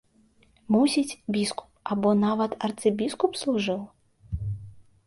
Мусіць, 0.75 1.17
біскуп 1.35 1.69
або 1.97 2.09
нават 2.25 2.51
арцыбіскуп 2.69 3.31
служыў. 3.45 3.79